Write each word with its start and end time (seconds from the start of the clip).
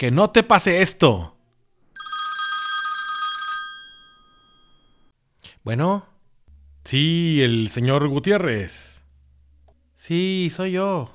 Que 0.00 0.10
no 0.10 0.30
te 0.30 0.42
pase 0.42 0.80
esto. 0.80 1.36
Bueno. 5.62 6.06
Sí, 6.84 7.42
el 7.42 7.68
señor 7.68 8.08
Gutiérrez. 8.08 9.02
Sí, 9.96 10.50
soy 10.56 10.72
yo. 10.72 11.14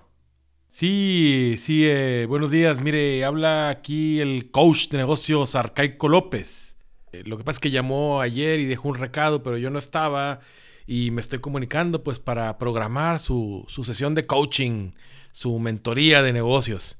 Sí, 0.68 1.56
sí, 1.58 1.84
eh, 1.84 2.28
buenos 2.30 2.52
días. 2.52 2.80
Mire, 2.80 3.26
habla 3.26 3.70
aquí 3.70 4.20
el 4.20 4.52
coach 4.52 4.90
de 4.90 5.00
negocios 5.00 5.56
Arcaico 5.56 6.08
López. 6.08 6.76
Eh, 7.12 7.24
lo 7.26 7.40
que 7.40 7.44
pasa 7.44 7.56
es 7.56 7.62
que 7.62 7.72
llamó 7.72 8.22
ayer 8.22 8.60
y 8.60 8.66
dejó 8.66 8.90
un 8.90 9.00
recado, 9.00 9.42
pero 9.42 9.58
yo 9.58 9.72
no 9.72 9.80
estaba 9.80 10.42
y 10.86 11.10
me 11.10 11.22
estoy 11.22 11.40
comunicando 11.40 12.04
pues 12.04 12.20
para 12.20 12.60
programar 12.60 13.18
su, 13.20 13.66
su 13.68 13.84
sesión 13.84 14.14
de 14.14 14.28
coaching, 14.28 14.92
su 15.32 15.58
mentoría 15.58 16.22
de 16.22 16.34
negocios. 16.34 17.00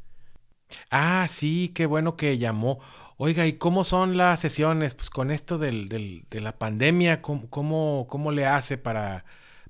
Ah, 0.90 1.28
sí, 1.30 1.72
qué 1.74 1.86
bueno 1.86 2.16
que 2.16 2.38
llamó. 2.38 2.80
Oiga, 3.18 3.46
¿y 3.48 3.54
cómo 3.54 3.84
son 3.84 4.18
las 4.18 4.40
sesiones? 4.40 4.94
Pues 4.94 5.10
con 5.10 5.32
esto 5.32 5.58
del, 5.58 5.90
del, 5.90 6.26
de 6.30 6.42
la 6.42 6.58
pandemia, 6.58 7.22
¿cómo, 7.22 7.50
cómo, 7.50 8.08
cómo 8.10 8.32
le 8.32 8.46
hace 8.46 8.78
para, 8.78 9.26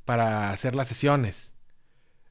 para 0.05 0.51
hacer 0.51 0.75
las 0.75 0.87
sesiones? 0.87 1.53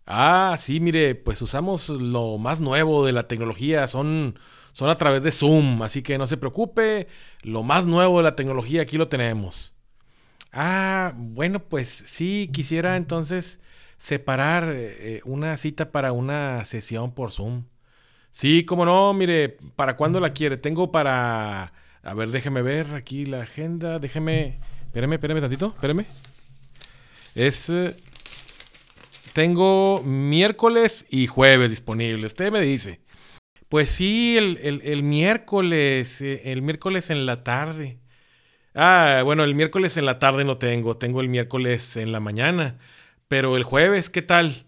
Ah, 0.07 0.57
sí, 0.61 0.81
mire, 0.81 1.15
pues 1.15 1.43
usamos 1.43 1.89
lo 1.89 2.39
más 2.39 2.61
nuevo 2.61 3.07
de 3.07 3.13
la 3.13 3.29
tecnología, 3.29 3.87
son, 3.89 4.39
son 4.73 4.91
a 4.91 4.99
través 4.99 5.23
de 5.23 5.33
Zoom, 5.33 5.83
así 5.83 6.03
que 6.03 6.19
no 6.19 6.27
se 6.27 6.37
preocupe, 6.37 7.09
lo 7.43 7.63
más 7.63 7.87
nuevo 7.87 8.19
de 8.19 8.25
la 8.25 8.37
tecnología 8.37 8.83
aquí 8.83 8.99
lo 8.99 9.09
tenemos. 9.09 9.75
Ah, 10.53 11.15
bueno, 11.17 11.61
pues 11.61 11.89
sí, 12.07 12.51
quisiera 12.53 12.97
entonces 12.97 13.61
separar 13.99 14.71
eh, 14.75 15.23
una 15.25 15.57
cita 15.59 15.93
para 15.93 16.13
una 16.13 16.65
sesión 16.67 17.13
por 17.15 17.33
Zoom. 17.33 17.65
Sí, 18.35 18.65
cómo 18.65 18.85
no, 18.85 19.15
mire, 19.15 19.57
¿para 19.77 19.97
cuándo 19.97 20.19
la 20.19 20.33
quiere? 20.33 20.57
Tengo 20.57 20.91
para... 20.91 21.73
A 22.03 22.15
ver, 22.15 22.31
déjeme 22.31 22.63
ver 22.63 22.93
aquí 22.95 23.27
la 23.27 23.43
agenda, 23.43 24.01
déjeme... 24.01 24.59
Espéreme, 24.87 25.15
espéreme 25.15 25.41
tantito, 25.41 25.69
espéreme. 25.69 26.05
Es... 27.37 27.71
Eh, 27.71 27.95
tengo 29.35 30.03
miércoles 30.03 31.07
y 31.11 31.29
jueves 31.29 31.71
disponibles. 31.71 32.33
Usted 32.33 32.51
me 32.51 32.61
dice. 32.61 33.01
Pues 33.69 33.91
sí, 33.91 34.37
el, 34.37 35.03
miércoles, 35.05 36.21
eh, 36.21 36.43
el 36.47 36.61
miércoles 36.61 37.11
en 37.11 37.27
la 37.27 37.45
tarde. 37.45 38.01
Ah, 38.75 39.23
bueno, 39.25 39.45
el 39.45 39.55
miércoles 39.55 39.97
en 39.97 40.07
la 40.07 40.19
tarde 40.19 40.45
no 40.45 40.59
tengo, 40.59 40.97
tengo 40.97 41.21
el 41.21 41.29
miércoles 41.29 41.97
en 41.97 42.11
la 42.11 42.19
mañana. 42.19 42.79
Pero 43.29 43.57
el 43.57 43.63
jueves, 43.63 44.11
¿qué 44.11 44.23
tal? 44.23 44.67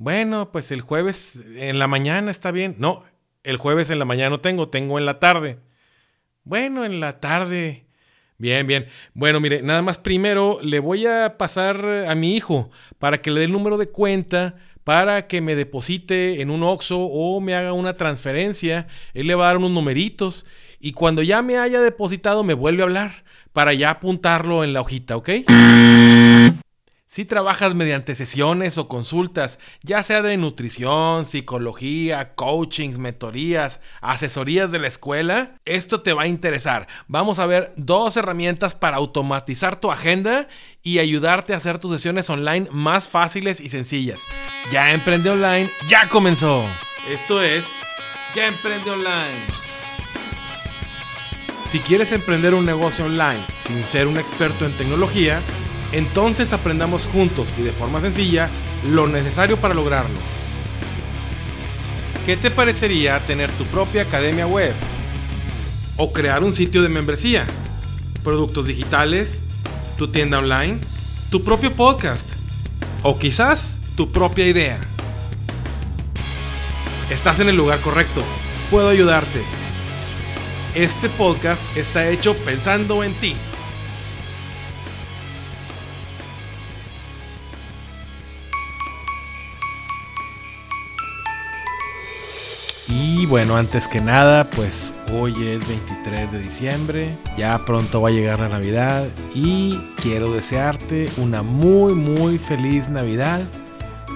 Bueno, 0.00 0.50
pues 0.50 0.72
el 0.72 0.80
jueves 0.80 1.38
en 1.56 1.78
la 1.78 1.86
mañana 1.86 2.30
está 2.30 2.52
bien. 2.52 2.74
No, 2.78 3.04
el 3.42 3.58
jueves 3.58 3.90
en 3.90 3.98
la 3.98 4.06
mañana 4.06 4.30
no 4.30 4.40
tengo, 4.40 4.66
tengo 4.70 4.98
en 4.98 5.04
la 5.04 5.18
tarde. 5.18 5.58
Bueno, 6.42 6.86
en 6.86 7.00
la 7.00 7.20
tarde. 7.20 7.84
Bien, 8.38 8.66
bien. 8.66 8.86
Bueno, 9.12 9.40
mire, 9.40 9.60
nada 9.60 9.82
más 9.82 9.98
primero 9.98 10.58
le 10.62 10.78
voy 10.78 11.04
a 11.04 11.36
pasar 11.36 11.84
a 12.08 12.14
mi 12.14 12.34
hijo 12.34 12.70
para 12.98 13.20
que 13.20 13.30
le 13.30 13.40
dé 13.40 13.44
el 13.44 13.52
número 13.52 13.76
de 13.76 13.90
cuenta 13.90 14.56
para 14.84 15.26
que 15.26 15.42
me 15.42 15.54
deposite 15.54 16.40
en 16.40 16.48
un 16.48 16.62
OXO 16.62 16.98
o 16.98 17.38
me 17.42 17.54
haga 17.54 17.74
una 17.74 17.98
transferencia. 17.98 18.86
Él 19.12 19.26
le 19.26 19.34
va 19.34 19.44
a 19.44 19.46
dar 19.48 19.58
unos 19.58 19.72
numeritos 19.72 20.46
y 20.80 20.92
cuando 20.92 21.20
ya 21.20 21.42
me 21.42 21.58
haya 21.58 21.82
depositado 21.82 22.42
me 22.42 22.54
vuelve 22.54 22.80
a 22.80 22.86
hablar 22.86 23.24
para 23.52 23.74
ya 23.74 23.90
apuntarlo 23.90 24.64
en 24.64 24.72
la 24.72 24.80
hojita, 24.80 25.18
¿ok? 25.18 25.28
Si 27.12 27.24
trabajas 27.24 27.74
mediante 27.74 28.14
sesiones 28.14 28.78
o 28.78 28.86
consultas, 28.86 29.58
ya 29.82 30.00
sea 30.04 30.22
de 30.22 30.36
nutrición, 30.36 31.26
psicología, 31.26 32.36
coachings, 32.36 32.98
mentorías, 32.98 33.80
asesorías 34.00 34.70
de 34.70 34.78
la 34.78 34.86
escuela, 34.86 35.56
esto 35.64 36.02
te 36.02 36.12
va 36.12 36.22
a 36.22 36.26
interesar. 36.28 36.86
Vamos 37.08 37.40
a 37.40 37.46
ver 37.46 37.72
dos 37.76 38.16
herramientas 38.16 38.76
para 38.76 38.98
automatizar 38.98 39.80
tu 39.80 39.90
agenda 39.90 40.46
y 40.84 41.00
ayudarte 41.00 41.52
a 41.52 41.56
hacer 41.56 41.80
tus 41.80 41.94
sesiones 41.94 42.30
online 42.30 42.68
más 42.70 43.08
fáciles 43.08 43.58
y 43.58 43.70
sencillas. 43.70 44.20
Ya 44.70 44.92
Emprende 44.92 45.30
Online, 45.30 45.68
ya 45.88 46.08
comenzó. 46.08 46.64
Esto 47.08 47.42
es 47.42 47.64
Ya 48.36 48.46
Emprende 48.46 48.88
Online. 48.88 49.46
Si 51.72 51.80
quieres 51.80 52.12
emprender 52.12 52.54
un 52.54 52.64
negocio 52.64 53.04
online 53.04 53.44
sin 53.66 53.82
ser 53.84 54.06
un 54.06 54.16
experto 54.16 54.64
en 54.64 54.76
tecnología, 54.76 55.42
entonces 55.92 56.52
aprendamos 56.52 57.06
juntos 57.06 57.52
y 57.58 57.62
de 57.62 57.72
forma 57.72 58.00
sencilla 58.00 58.48
lo 58.88 59.06
necesario 59.06 59.56
para 59.56 59.74
lograrlo. 59.74 60.18
¿Qué 62.26 62.36
te 62.36 62.50
parecería 62.50 63.18
tener 63.20 63.50
tu 63.52 63.64
propia 63.64 64.02
academia 64.02 64.46
web? 64.46 64.74
¿O 65.96 66.12
crear 66.12 66.44
un 66.44 66.52
sitio 66.52 66.82
de 66.82 66.88
membresía? 66.88 67.46
¿Productos 68.22 68.66
digitales? 68.66 69.42
¿Tu 69.98 70.08
tienda 70.08 70.38
online? 70.38 70.78
¿Tu 71.30 71.42
propio 71.42 71.72
podcast? 71.72 72.28
¿O 73.02 73.18
quizás 73.18 73.78
tu 73.96 74.10
propia 74.12 74.46
idea? 74.46 74.78
Estás 77.10 77.40
en 77.40 77.48
el 77.48 77.56
lugar 77.56 77.80
correcto. 77.80 78.22
Puedo 78.70 78.88
ayudarte. 78.88 79.42
Este 80.74 81.08
podcast 81.08 81.60
está 81.76 82.08
hecho 82.08 82.36
pensando 82.36 83.02
en 83.02 83.14
ti. 83.14 83.34
Bueno, 93.30 93.56
antes 93.56 93.86
que 93.86 94.00
nada, 94.00 94.50
pues 94.50 94.92
hoy 95.12 95.30
es 95.46 95.66
23 95.68 96.32
de 96.32 96.40
diciembre, 96.40 97.16
ya 97.38 97.64
pronto 97.64 98.02
va 98.02 98.08
a 98.08 98.12
llegar 98.12 98.40
la 98.40 98.48
Navidad 98.48 99.06
y 99.36 99.78
quiero 100.02 100.32
desearte 100.32 101.08
una 101.16 101.42
muy 101.42 101.94
muy 101.94 102.38
feliz 102.38 102.88
Navidad 102.88 103.40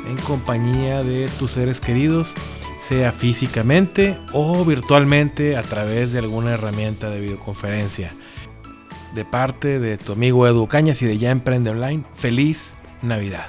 en 0.09 0.17
compañía 0.17 1.05
de 1.05 1.29
tus 1.39 1.53
seres 1.53 1.81
queridos, 1.81 2.35
sea 2.89 3.13
físicamente 3.13 4.19
o 4.33 4.65
virtualmente 4.65 5.57
a 5.57 5.63
través 5.63 6.13
de 6.13 6.19
alguna 6.19 6.51
herramienta 6.51 7.09
de 7.09 7.21
videoconferencia. 7.21 8.11
De 9.15 9.25
parte 9.25 9.79
de 9.79 9.97
tu 9.97 10.15
amigo 10.15 10.49
Edu 10.49 10.67
Cañas 10.67 11.01
y 11.03 11.07
de 11.07 11.19
Ya 11.19 11.31
Emprende 11.31 11.71
Online, 11.71 12.03
feliz 12.17 12.73
Navidad. 13.01 13.47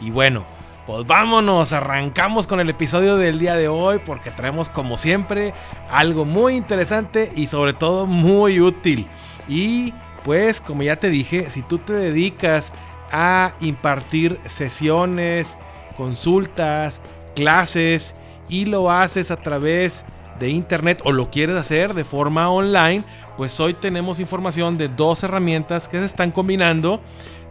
Y 0.00 0.10
bueno, 0.10 0.44
pues 0.88 1.06
vámonos, 1.06 1.74
arrancamos 1.74 2.46
con 2.46 2.60
el 2.60 2.70
episodio 2.70 3.18
del 3.18 3.38
día 3.38 3.56
de 3.56 3.68
hoy 3.68 4.00
porque 4.06 4.30
traemos 4.30 4.70
como 4.70 4.96
siempre 4.96 5.52
algo 5.90 6.24
muy 6.24 6.54
interesante 6.54 7.30
y 7.36 7.46
sobre 7.48 7.74
todo 7.74 8.06
muy 8.06 8.58
útil. 8.58 9.06
Y 9.46 9.92
pues 10.24 10.62
como 10.62 10.82
ya 10.82 10.96
te 10.96 11.10
dije, 11.10 11.50
si 11.50 11.60
tú 11.60 11.76
te 11.76 11.92
dedicas 11.92 12.72
a 13.12 13.52
impartir 13.60 14.38
sesiones, 14.46 15.58
consultas, 15.98 17.02
clases 17.36 18.14
y 18.48 18.64
lo 18.64 18.90
haces 18.90 19.30
a 19.30 19.36
través 19.36 20.06
de 20.06 20.17
internet 20.46 21.00
o 21.04 21.10
lo 21.10 21.30
quieres 21.30 21.56
hacer 21.56 21.94
de 21.94 22.04
forma 22.04 22.48
online, 22.48 23.02
pues 23.36 23.58
hoy 23.58 23.74
tenemos 23.74 24.20
información 24.20 24.78
de 24.78 24.88
dos 24.88 25.24
herramientas 25.24 25.88
que 25.88 25.98
se 25.98 26.04
están 26.04 26.30
combinando 26.30 27.00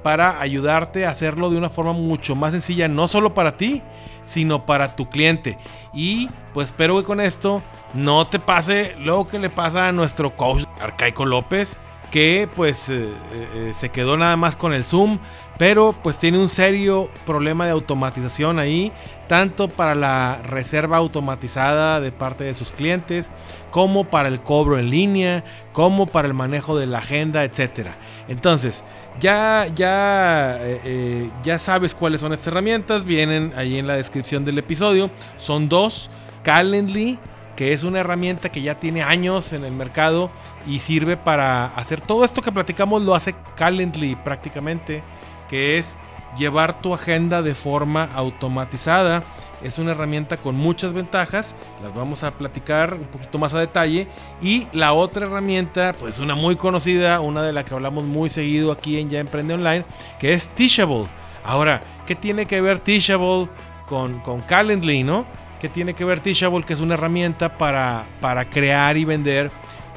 para 0.03 0.39
ayudarte 0.39 1.05
a 1.05 1.09
hacerlo 1.09 1.49
de 1.49 1.57
una 1.57 1.69
forma 1.69 1.91
mucho 1.91 2.35
más 2.35 2.51
sencilla, 2.51 2.87
no 2.87 3.09
solo 3.09 3.33
para 3.33 3.57
ti, 3.57 3.81
sino 4.25 4.65
para 4.65 4.95
tu 4.95 5.09
cliente. 5.09 5.57
Y 5.93 6.29
pues 6.53 6.67
espero 6.67 6.97
que 6.97 7.03
con 7.03 7.19
esto 7.19 7.61
no 7.93 8.27
te 8.27 8.39
pase 8.39 8.95
lo 9.03 9.27
que 9.27 9.39
le 9.39 9.49
pasa 9.49 9.87
a 9.87 9.91
nuestro 9.91 10.35
coach 10.35 10.63
Arcaico 10.79 11.25
López, 11.25 11.79
que 12.11 12.47
pues 12.55 12.89
eh, 12.89 13.09
eh, 13.33 13.73
se 13.79 13.89
quedó 13.89 14.17
nada 14.17 14.37
más 14.37 14.55
con 14.55 14.73
el 14.73 14.83
Zoom, 14.83 15.19
pero 15.57 15.95
pues 16.03 16.17
tiene 16.17 16.37
un 16.37 16.49
serio 16.49 17.09
problema 17.25 17.65
de 17.65 17.71
automatización 17.71 18.59
ahí, 18.59 18.91
tanto 19.27 19.67
para 19.67 19.95
la 19.95 20.39
reserva 20.43 20.97
automatizada 20.97 21.99
de 21.99 22.11
parte 22.11 22.43
de 22.43 22.53
sus 22.53 22.71
clientes, 22.71 23.29
como 23.71 24.05
para 24.05 24.29
el 24.29 24.41
cobro 24.41 24.77
en 24.77 24.89
línea, 24.89 25.43
como 25.73 26.07
para 26.07 26.27
el 26.27 26.33
manejo 26.33 26.77
de 26.77 26.85
la 26.85 26.99
agenda, 26.99 27.43
etcétera. 27.43 27.95
Entonces, 28.27 28.83
ya, 29.19 29.67
ya, 29.73 30.57
eh, 30.61 31.29
ya 31.43 31.57
sabes 31.57 31.95
cuáles 31.95 32.21
son 32.21 32.33
estas 32.33 32.47
herramientas. 32.47 33.05
Vienen 33.05 33.53
ahí 33.55 33.77
en 33.77 33.87
la 33.87 33.95
descripción 33.95 34.45
del 34.45 34.57
episodio. 34.57 35.09
Son 35.37 35.69
dos. 35.69 36.09
Calendly, 36.43 37.19
que 37.57 37.73
es 37.73 37.83
una 37.83 37.99
herramienta 37.99 38.49
que 38.51 38.61
ya 38.61 38.79
tiene 38.79 39.01
años 39.01 39.51
en 39.51 39.65
el 39.65 39.73
mercado 39.73 40.29
y 40.67 40.79
sirve 40.79 41.17
para 41.17 41.65
hacer 41.65 41.99
todo 41.99 42.23
esto 42.23 42.41
que 42.41 42.51
platicamos. 42.51 43.01
Lo 43.01 43.15
hace 43.15 43.35
Calendly 43.55 44.15
prácticamente, 44.15 45.01
que 45.49 45.79
es 45.79 45.97
llevar 46.37 46.79
tu 46.81 46.93
agenda 46.93 47.41
de 47.41 47.55
forma 47.55 48.09
automatizada. 48.13 49.23
Es 49.63 49.79
una 49.79 49.91
herramienta 49.91 50.37
con 50.37 50.53
muchas 50.53 50.93
ventajas, 50.93 51.55
las 51.81 51.95
vamos 51.95 52.23
a 52.23 52.29
platicar 52.29 52.93
un 52.93 53.07
poquito 53.07 53.39
más 53.39 53.55
a 53.55 53.59
detalle. 53.59 54.07
Y 54.39 54.67
la 54.71 54.93
otra 54.93 55.25
herramienta, 55.25 55.95
pues 55.99 56.19
una 56.19 56.35
muy 56.35 56.57
conocida, 56.57 57.21
una 57.21 57.41
de 57.41 57.53
la 57.53 57.65
que 57.65 57.73
hablamos 57.73 58.03
muy 58.03 58.29
seguido 58.29 58.71
aquí 58.71 58.99
en 58.99 59.09
Ya 59.09 59.19
Emprende 59.19 59.55
Online, 59.55 59.83
que 60.19 60.33
es 60.33 60.47
Teachable. 60.49 61.07
Ahora, 61.43 61.81
¿qué 62.05 62.13
tiene 62.13 62.45
que 62.45 62.61
ver 62.61 62.79
Teachable 62.81 63.47
con, 63.87 64.19
con 64.19 64.41
Calendly, 64.41 65.01
no? 65.01 65.25
Que 65.59 65.69
tiene 65.69 65.93
que 65.93 66.05
ver 66.05 66.19
Teachable, 66.19 66.63
que 66.63 66.73
es 66.73 66.81
una 66.81 66.95
herramienta 66.95 67.57
para, 67.57 68.05
para 68.21 68.45
crear 68.45 68.97
y 68.97 69.05
vender 69.05 69.51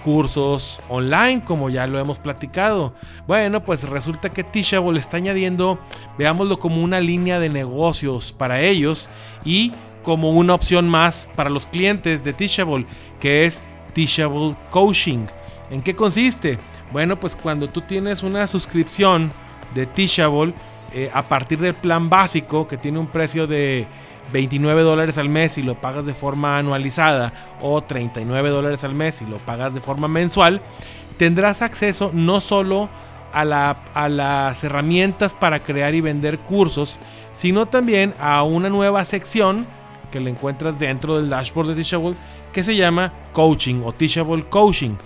cursos 0.04 0.80
online, 0.88 1.42
como 1.44 1.70
ya 1.70 1.86
lo 1.86 1.98
hemos 1.98 2.18
platicado. 2.18 2.94
Bueno, 3.26 3.62
pues 3.62 3.84
resulta 3.84 4.30
que 4.30 4.44
Teachable 4.44 4.98
está 4.98 5.18
añadiendo, 5.18 5.78
veámoslo 6.18 6.58
como 6.58 6.82
una 6.82 7.00
línea 7.00 7.38
de 7.38 7.48
negocios 7.48 8.32
para 8.32 8.60
ellos 8.60 9.08
y 9.44 9.72
como 10.02 10.30
una 10.30 10.54
opción 10.54 10.88
más 10.88 11.28
para 11.36 11.50
los 11.50 11.66
clientes 11.66 12.24
de 12.24 12.32
Teachable, 12.32 12.86
que 13.20 13.44
es 13.46 13.62
Teachable 13.92 14.56
Coaching. 14.70 15.26
¿En 15.70 15.82
qué 15.82 15.94
consiste? 15.94 16.58
Bueno, 16.92 17.20
pues 17.20 17.36
cuando 17.36 17.68
tú 17.68 17.82
tienes 17.82 18.22
una 18.22 18.46
suscripción 18.46 19.30
de 19.74 19.86
Teachable, 19.86 20.54
eh, 20.92 21.10
a 21.14 21.22
partir 21.22 21.60
del 21.60 21.74
plan 21.74 22.10
básico, 22.10 22.66
que 22.66 22.76
tiene 22.76 22.98
un 22.98 23.06
precio 23.06 23.46
de 23.46 23.86
29 24.32 24.82
dólares 24.82 25.18
al 25.18 25.28
mes 25.28 25.58
y 25.58 25.62
lo 25.62 25.74
pagas 25.74 26.06
de 26.06 26.14
forma 26.14 26.58
anualizada 26.58 27.32
o 27.60 27.82
39 27.82 28.50
dólares 28.50 28.84
al 28.84 28.94
mes 28.94 29.22
y 29.22 29.26
lo 29.26 29.38
pagas 29.38 29.74
de 29.74 29.80
forma 29.80 30.08
mensual, 30.08 30.60
tendrás 31.16 31.62
acceso 31.62 32.10
no 32.12 32.40
solo 32.40 32.88
a, 33.32 33.76
a, 33.94 34.08
las 34.08 34.64
herramientas 34.64 35.34
para 35.34 35.60
crear 35.60 35.94
y 35.94 36.00
vender 36.00 36.38
cursos, 36.38 36.98
sino 37.32 37.66
también 37.66 38.14
a 38.20 38.42
una 38.42 38.68
nueva 38.68 39.04
sección 39.04 39.66
que 40.10 40.20
le 40.20 40.30
encuentras 40.30 40.78
dentro 40.78 41.16
del 41.16 41.30
dashboard 41.30 41.68
de 41.68 41.74
Teachable 41.74 42.14
que 42.52 42.64
se 42.64 42.74
llama 42.74 43.12
Coaching 43.32 43.82
o 43.84 43.92
Teachable 43.92 44.44
Coaching. 44.44 44.96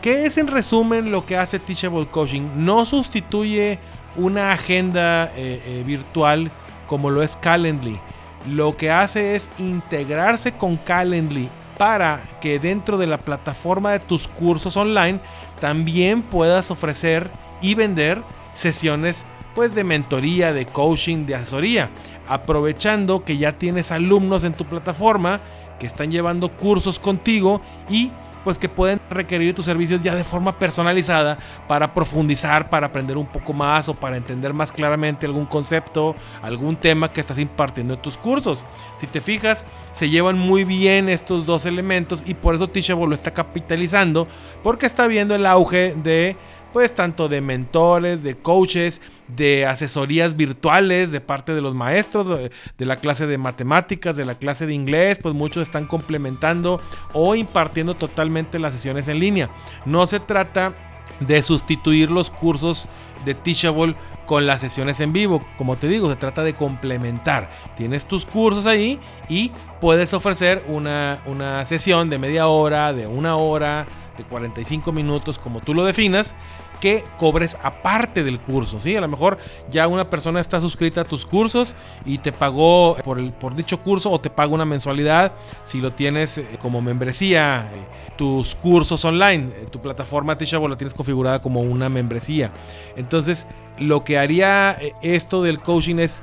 ¿Qué 0.00 0.26
es 0.26 0.36
en 0.36 0.48
resumen 0.48 1.12
lo 1.12 1.24
que 1.24 1.36
hace 1.36 1.60
Teachable 1.60 2.06
Coaching? 2.06 2.42
No 2.56 2.84
sustituye 2.84 3.78
una 4.16 4.52
agenda 4.52 5.26
eh, 5.36 5.62
eh, 5.64 5.82
virtual 5.86 6.50
como 6.86 7.08
lo 7.08 7.22
es 7.22 7.36
Calendly. 7.36 8.00
Lo 8.48 8.76
que 8.76 8.90
hace 8.90 9.36
es 9.36 9.50
integrarse 9.58 10.52
con 10.52 10.76
Calendly 10.76 11.48
para 11.78 12.22
que 12.40 12.58
dentro 12.58 12.98
de 12.98 13.06
la 13.06 13.18
plataforma 13.18 13.92
de 13.92 14.00
tus 14.00 14.28
cursos 14.28 14.76
online 14.76 15.20
también 15.60 16.22
puedas 16.22 16.70
ofrecer 16.70 17.30
y 17.60 17.74
vender 17.74 18.22
sesiones 18.54 19.24
pues 19.54 19.74
de 19.74 19.84
mentoría, 19.84 20.52
de 20.52 20.66
coaching, 20.66 21.26
de 21.26 21.34
asesoría, 21.34 21.90
aprovechando 22.28 23.24
que 23.24 23.36
ya 23.36 23.58
tienes 23.58 23.92
alumnos 23.92 24.44
en 24.44 24.54
tu 24.54 24.64
plataforma 24.64 25.40
que 25.78 25.86
están 25.86 26.10
llevando 26.10 26.48
cursos 26.48 26.98
contigo 26.98 27.60
y 27.90 28.10
pues 28.44 28.58
que 28.58 28.68
pueden 28.68 29.00
requerir 29.10 29.54
tus 29.54 29.66
servicios 29.66 30.02
ya 30.02 30.14
de 30.14 30.24
forma 30.24 30.58
personalizada 30.58 31.38
para 31.68 31.94
profundizar, 31.94 32.68
para 32.68 32.88
aprender 32.88 33.16
un 33.16 33.26
poco 33.26 33.52
más 33.52 33.88
o 33.88 33.94
para 33.94 34.16
entender 34.16 34.52
más 34.52 34.72
claramente 34.72 35.26
algún 35.26 35.46
concepto, 35.46 36.16
algún 36.42 36.76
tema 36.76 37.12
que 37.12 37.20
estás 37.20 37.38
impartiendo 37.38 37.94
en 37.94 38.02
tus 38.02 38.16
cursos. 38.16 38.64
Si 38.98 39.06
te 39.06 39.20
fijas, 39.20 39.64
se 39.92 40.08
llevan 40.08 40.38
muy 40.38 40.64
bien 40.64 41.08
estos 41.08 41.46
dos 41.46 41.66
elementos 41.66 42.22
y 42.26 42.34
por 42.34 42.54
eso 42.54 42.68
Teachable 42.68 43.06
lo 43.06 43.14
está 43.14 43.32
capitalizando 43.32 44.26
porque 44.62 44.86
está 44.86 45.06
viendo 45.06 45.34
el 45.34 45.46
auge 45.46 45.94
de 45.94 46.36
pues 46.72 46.94
tanto 46.94 47.28
de 47.28 47.40
mentores, 47.40 48.22
de 48.22 48.36
coaches, 48.36 49.00
de 49.28 49.66
asesorías 49.66 50.36
virtuales 50.36 51.12
de 51.12 51.20
parte 51.20 51.54
de 51.54 51.60
los 51.60 51.74
maestros 51.74 52.26
de, 52.28 52.86
la 52.86 52.96
clase 52.96 53.26
de 53.26 53.38
matemáticas, 53.38 54.16
de 54.16 54.24
la 54.24 54.36
clase 54.36 54.66
de 54.66 54.74
inglés, 54.74 55.18
pues 55.22 55.34
muchos 55.34 55.62
están 55.62 55.86
complementando 55.86 56.80
o 57.12 57.34
impartiendo 57.34 57.94
totalmente 57.94 58.58
las 58.58 58.74
sesiones 58.74 59.08
en 59.08 59.20
línea. 59.20 59.50
No 59.84 60.06
se 60.06 60.20
trata 60.20 60.74
de 61.20 61.40
sustituir 61.42 62.10
los 62.10 62.30
cursos 62.30 62.88
de 63.24 63.34
Teachable 63.34 63.94
con 64.26 64.46
las 64.46 64.60
sesiones 64.60 65.00
en 65.00 65.12
vivo. 65.12 65.42
Como 65.56 65.76
te 65.76 65.88
digo, 65.88 66.10
se 66.10 66.16
trata 66.16 66.42
de 66.42 66.54
complementar. 66.54 67.50
Tienes 67.76 68.06
tus 68.06 68.26
cursos 68.26 68.66
ahí 68.66 68.98
y 69.28 69.52
puedes 69.80 70.14
ofrecer 70.14 70.62
una, 70.68 71.20
una 71.26 71.64
sesión 71.64 72.10
de 72.10 72.18
media 72.18 72.48
hora, 72.48 72.92
de 72.92 73.06
una 73.06 73.36
hora, 73.36 73.86
de 74.16 74.24
45 74.24 74.92
minutos, 74.92 75.38
como 75.38 75.60
tú 75.60 75.74
lo 75.74 75.84
definas, 75.84 76.34
que 76.82 77.04
cobres 77.16 77.56
aparte 77.62 78.24
del 78.24 78.40
curso, 78.40 78.80
¿sí? 78.80 78.96
A 78.96 79.00
lo 79.00 79.06
mejor 79.06 79.38
ya 79.70 79.86
una 79.86 80.10
persona 80.10 80.40
está 80.40 80.60
suscrita 80.60 81.02
a 81.02 81.04
tus 81.04 81.24
cursos 81.24 81.76
y 82.04 82.18
te 82.18 82.32
pagó 82.32 82.96
por, 83.04 83.54
dicho 83.54 83.80
curso 83.80 84.10
o 84.10 84.20
te 84.20 84.30
paga 84.30 84.52
una 84.52 84.64
mensualidad 84.64 85.30
si 85.64 85.80
lo 85.80 85.92
tienes 85.92 86.38
eh, 86.38 86.58
como 86.60 86.82
membresía, 86.82 87.70
eh, 87.72 87.86
tus 88.16 88.56
cursos 88.56 89.04
online, 89.04 89.50
eh, 89.54 89.66
tu 89.70 89.80
plataforma 89.80 90.36
Teachable 90.36 90.70
la 90.70 90.76
tienes 90.76 90.92
configurada 90.92 91.40
como 91.40 91.60
una 91.60 91.88
membresía. 91.88 92.50
Entonces, 92.96 93.46
lo 93.78 94.02
que 94.02 94.18
haría 94.18 94.76
esto 95.02 95.40
del 95.40 95.60
coaching 95.60 96.00
es 96.00 96.20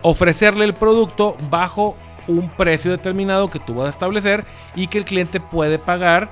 ofrecerle 0.00 0.64
el 0.64 0.72
producto 0.72 1.36
bajo 1.50 1.96
un 2.28 2.48
precio 2.48 2.90
determinado 2.90 3.50
que 3.50 3.58
tú 3.58 3.74
vas 3.74 3.88
a 3.88 3.90
establecer 3.90 4.46
y 4.74 4.86
que 4.86 4.96
el 4.96 5.04
cliente 5.04 5.38
puede 5.38 5.78
pagar 5.78 6.30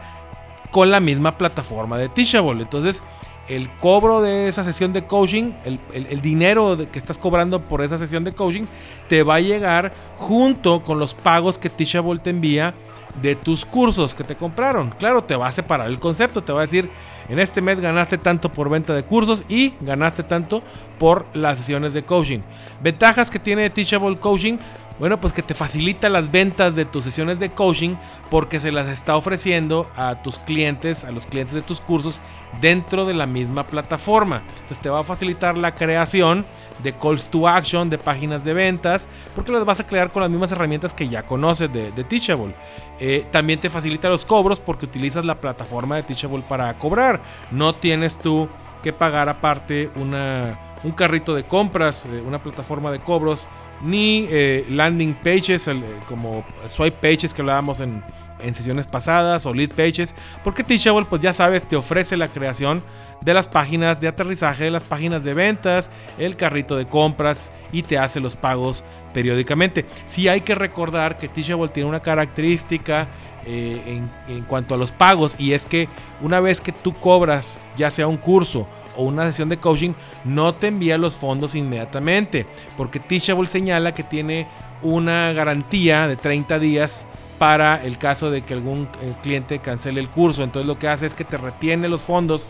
con 0.71 0.91
la 0.91 1.01
misma 1.01 1.37
plataforma 1.37 1.99
de 1.99 2.09
Teachable. 2.09 2.63
Entonces, 2.63 3.03
el 3.49 3.71
cobro 3.79 4.21
de 4.23 4.49
esa 4.49 4.65
sesión 4.65 4.93
de 4.93 5.07
coaching, 5.07 5.53
el, 5.65 6.21
dinero 6.21 6.77
que 6.91 6.99
estás 6.99 7.19
cobrando 7.19 7.65
por 7.65 7.83
esa 7.83 7.99
sesión 7.99 8.25
de 8.25 8.33
coaching, 8.33 8.65
te 9.09 9.23
va 9.23 9.37
a 9.37 9.41
llegar 9.41 9.93
junto 10.17 10.83
con 10.83 10.99
los 10.99 11.15
pagos 11.15 11.59
que 11.59 11.71
Teachable 11.71 12.19
te 12.19 12.31
envía 12.31 12.75
de 13.21 13.35
tus 13.35 13.65
cursos 13.65 14.15
que 14.15 14.25
te 14.25 14.37
compraron. 14.37 14.91
Claro, 14.99 15.25
te 15.25 15.37
va 15.37 15.47
a 15.47 15.53
separar 15.53 15.87
el 15.89 15.99
concepto, 15.99 16.43
te 16.43 16.53
va 16.53 16.61
a 16.61 16.67
decir, 16.67 16.91
en 17.29 17.39
este 17.39 17.61
mes 17.61 17.81
ganaste 17.81 18.19
tanto 18.19 18.53
por 18.53 18.69
venta 18.69 18.95
de 18.95 19.05
cursos 19.05 19.45
y 19.49 19.75
ganaste 19.81 20.23
tanto 20.23 20.63
por 20.99 21.27
las 21.35 21.59
sesiones 21.59 21.93
de 21.93 22.03
coaching. 22.03 22.41
Ventajas 22.83 23.31
que 23.31 23.39
tiene 23.39 23.71
Teachable 23.71 24.17
Coaching, 24.17 24.59
bueno, 24.99 25.21
pues 25.21 25.33
que 25.33 25.43
te 25.43 25.55
facilita 25.55 26.09
las 26.09 26.31
ventas 26.31 26.75
de 26.75 26.87
tus 26.87 27.05
sesiones 27.05 27.39
de 27.39 27.51
coaching 27.51 27.97
porque 28.31 28.61
se 28.61 28.73
las 28.73 28.89
está 28.89 29.17
ofreciendo 29.17 29.91
a 29.95 30.23
tus 30.23 30.39
clientes, 30.39 31.05
a 31.05 31.11
los 31.11 31.27
clientes 31.27 31.55
de 31.55 31.63
tus 31.63 31.81
cursos 31.81 32.21
dentro 32.61 33.05
de 33.05 33.13
la 33.13 33.27
misma 33.27 33.67
plataforma. 33.67 34.43
Entonces 34.49 34.79
te 34.79 34.89
va 34.89 35.01
a 35.01 35.05
facilitar 35.05 35.59
la 35.59 35.75
creación 35.75 36.47
de 36.83 36.95
calls 36.95 37.29
to 37.29 37.47
action, 37.47 37.91
de 37.91 37.99
páginas 37.99 38.43
de 38.45 38.55
ventas, 38.55 39.07
porque 39.35 39.53
las 39.53 39.65
vas 39.65 39.81
a 39.81 39.87
crear 39.87 40.11
con 40.11 40.23
las 40.23 40.31
mismas 40.31 40.53
herramientas 40.53 40.95
que 40.95 41.09
ya 41.09 41.23
conoces 41.25 41.71
de, 41.73 41.91
Teachable. 42.05 42.55
Eh, 42.99 43.27
también 43.31 43.61
te 43.61 43.69
facilita 43.69 44.09
los 44.09 44.25
cobros 44.25 44.61
porque 44.61 44.87
utilizas 44.87 45.25
la 45.25 45.35
plataforma 45.35 45.97
de 45.97 46.05
Teachable 46.05 46.43
para 46.49 46.73
cobrar. 46.79 47.21
No 47.51 47.75
tienes 47.75 48.17
tú 48.17 48.49
que 48.83 48.93
pagar 48.93 49.29
aparte 49.29 49.91
una, 49.97 50.59
un 50.85 50.93
carrito 50.93 51.35
de 51.35 51.45
compras, 51.45 52.07
eh, 52.07 52.23
una 52.27 52.39
plataforma 52.39 52.91
de 52.91 53.01
cobros 53.01 53.49
ni 53.83 54.27
eh, 54.31 54.67
landing 54.71 55.15
pages 55.15 55.69
eh, 55.69 55.81
como 56.07 56.45
swipe 56.69 56.97
pages 57.01 57.33
que 57.35 57.43
hablábamos 57.43 57.81
en, 57.81 58.03
en 58.41 58.55
sesiones 58.55 58.87
pasadas 58.87 59.47
o 59.47 59.55
lead 59.55 59.71
pages, 59.71 60.15
porque 60.45 60.65
Teachable 60.65 61.07
pues 61.09 61.23
ya 61.23 61.33
sabes 61.33 61.67
te 61.67 61.77
ofrece 61.77 62.17
la 62.17 62.29
creación 62.29 62.83
de 63.23 63.35
las 63.35 63.49
páginas 63.49 64.01
de 64.01 64.09
aterrizaje, 64.09 64.65
de 64.65 64.71
las 64.71 64.85
páginas 64.85 65.25
de 65.25 65.35
ventas, 65.35 65.91
el 66.19 66.37
carrito 66.37 66.77
de 66.77 66.87
compras 66.87 67.51
y 67.73 67.83
te 67.83 67.99
hace 67.99 68.21
los 68.21 68.37
pagos 68.37 68.85
periódicamente. 69.15 69.87
Si 70.07 70.29
hay 70.29 70.43
que 70.43 70.55
recordar 70.55 71.17
que 71.17 71.29
Teachable 71.29 71.69
tiene 71.69 71.89
una 71.89 72.01
característica 72.01 73.09
eh, 73.47 73.83
en, 74.29 74.35
en 74.35 74.45
cuanto 74.45 74.75
a 74.75 74.79
los 74.79 74.93
pagos 74.93 75.37
y 75.39 75.53
es 75.53 75.67
que 75.67 75.89
una 76.21 76.41
vez 76.41 76.61
que 76.61 76.73
tú 76.73 76.93
cobras 76.93 77.61
ya 77.77 77.91
sea 77.91 78.07
un 78.07 78.17
curso 78.17 78.67
o 78.97 79.05
una 79.05 79.25
sesión 79.25 79.49
de 79.49 79.59
coaching, 79.59 79.93
no 80.25 80.55
te 80.55 80.69
envía 80.69 80.99
los 80.99 81.15
fondos 81.15 81.55
inmediatamente, 81.55 82.47
porque 82.77 82.99
Teachable 82.99 83.47
señala 83.47 83.95
que 83.95 84.03
tiene 84.03 84.47
una 84.83 85.33
garantía 85.33 86.07
de 86.09 86.17
30 86.17 86.59
días 86.59 87.07
para 87.39 87.83
el 87.85 87.99
caso 87.99 88.31
de 88.31 88.43
que 88.43 88.55
algún 88.55 88.89
eh, 89.03 89.13
cliente 89.23 89.59
cancele 89.59 90.01
el 90.01 90.09
curso. 90.09 90.43
Entonces 90.43 90.67
lo 90.67 90.79
que 90.79 90.89
hace 90.89 91.07
es 91.07 91.15
que 91.15 91.25
te 91.25 91.37
retiene 91.37 91.89
los 91.89 92.03
fondos 92.03 92.47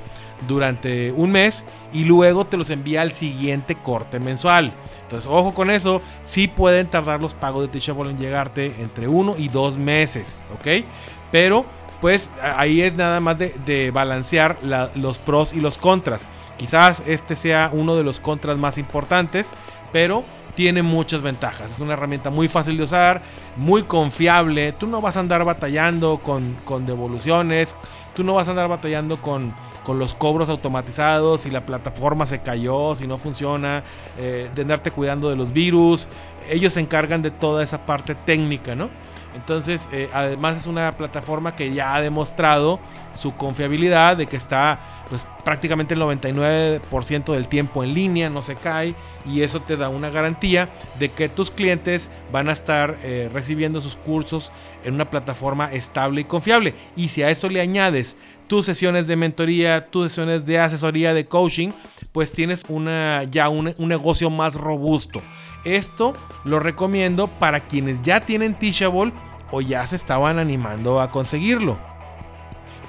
durante 0.46 1.12
un 1.12 1.32
mes 1.32 1.64
y 1.92 2.04
luego 2.04 2.46
te 2.46 2.56
los 2.56 2.70
envía 2.70 3.02
al 3.02 3.12
siguiente 3.12 3.74
corte 3.76 4.20
mensual. 4.20 4.72
Entonces 5.02 5.28
ojo 5.30 5.54
con 5.54 5.70
eso, 5.70 6.02
sí 6.24 6.48
pueden 6.48 6.88
tardar 6.88 7.20
los 7.20 7.34
pagos 7.34 7.62
de 7.62 7.68
Teachable 7.68 8.10
en 8.10 8.18
llegarte 8.18 8.74
entre 8.78 9.08
uno 9.08 9.34
y 9.38 9.48
dos 9.48 9.78
meses, 9.78 10.38
¿ok? 10.54 10.84
Pero 11.30 11.64
pues 12.00 12.30
ahí 12.42 12.82
es 12.82 12.94
nada 12.94 13.20
más 13.20 13.38
de, 13.38 13.90
balancear 13.92 14.58
los 14.94 15.18
pros 15.18 15.52
y 15.52 15.60
los 15.60 15.78
contras. 15.78 16.26
Quizás 16.56 17.02
este 17.06 17.36
sea 17.36 17.70
uno 17.72 17.96
de 17.96 18.04
los 18.04 18.20
contras 18.20 18.56
más 18.56 18.78
importantes, 18.78 19.50
pero 19.92 20.24
tiene 20.54 20.82
muchas 20.82 21.22
ventajas. 21.22 21.72
Es 21.72 21.80
una 21.80 21.92
herramienta 21.92 22.30
muy 22.30 22.48
fácil 22.48 22.76
de 22.76 22.84
usar, 22.84 23.22
muy 23.56 23.82
confiable. 23.82 24.72
Tú 24.72 24.86
no 24.86 25.00
vas 25.00 25.16
a 25.16 25.20
andar 25.20 25.44
batallando 25.44 26.18
con, 26.18 26.86
devoluciones, 26.86 27.76
tú 28.14 28.24
no 28.24 28.34
vas 28.34 28.48
a 28.48 28.52
andar 28.52 28.68
batallando 28.68 29.20
con, 29.20 29.54
los 29.94 30.14
cobros 30.14 30.48
automatizados, 30.48 31.42
si 31.42 31.50
la 31.50 31.64
plataforma 31.64 32.26
se 32.26 32.40
cayó, 32.40 32.94
si 32.94 33.06
no 33.06 33.18
funciona, 33.18 33.84
eh, 34.18 34.50
de 34.54 34.62
andarte 34.62 34.90
cuidando 34.90 35.30
de 35.30 35.36
los 35.36 35.52
virus. 35.52 36.08
Ellos 36.48 36.72
se 36.72 36.80
encargan 36.80 37.22
de 37.22 37.30
toda 37.30 37.62
esa 37.62 37.86
parte 37.86 38.14
técnica, 38.14 38.74
¿no? 38.74 38.88
Entonces, 39.36 39.88
eh, 39.92 40.08
además 40.14 40.56
es 40.56 40.66
una 40.66 40.92
plataforma 40.92 41.54
que 41.54 41.72
ya 41.72 41.94
ha 41.94 42.00
demostrado 42.00 42.80
su 43.12 43.36
confiabilidad 43.36 44.16
de 44.16 44.26
que 44.26 44.36
está 44.36 44.78
pues, 45.08 45.26
prácticamente 45.44 45.94
el 45.94 46.00
99% 46.00 47.32
del 47.32 47.48
tiempo 47.48 47.84
en 47.84 47.94
línea, 47.94 48.30
no 48.30 48.42
se 48.42 48.56
cae 48.56 48.94
y 49.24 49.42
eso 49.42 49.60
te 49.60 49.76
da 49.76 49.88
una 49.88 50.10
garantía 50.10 50.70
de 50.98 51.10
que 51.10 51.28
tus 51.28 51.50
clientes 51.50 52.10
van 52.32 52.48
a 52.48 52.52
estar 52.52 52.98
eh, 53.02 53.30
recibiendo 53.32 53.80
sus 53.80 53.96
cursos 53.96 54.52
en 54.84 54.94
una 54.94 55.10
plataforma 55.10 55.72
estable 55.72 56.22
y 56.22 56.24
confiable. 56.24 56.74
Y 56.96 57.08
si 57.08 57.22
a 57.22 57.30
eso 57.30 57.48
le 57.48 57.60
añades 57.60 58.16
tus 58.46 58.66
sesiones 58.66 59.06
de 59.06 59.16
mentoría, 59.16 59.86
tus 59.86 60.12
sesiones 60.12 60.46
de 60.46 60.58
asesoría, 60.58 61.14
de 61.14 61.26
coaching, 61.26 61.70
pues 62.12 62.32
tienes 62.32 62.64
una, 62.68 63.24
ya 63.24 63.48
un, 63.48 63.74
un 63.78 63.88
negocio 63.88 64.30
más 64.30 64.54
robusto. 64.54 65.22
Esto 65.64 66.14
lo 66.44 66.60
recomiendo 66.60 67.26
para 67.26 67.60
quienes 67.60 68.00
ya 68.00 68.20
tienen 68.20 68.56
Teachable 68.56 69.12
o 69.50 69.60
ya 69.60 69.86
se 69.86 69.96
estaban 69.96 70.38
animando 70.38 71.00
a 71.00 71.10
conseguirlo. 71.10 71.95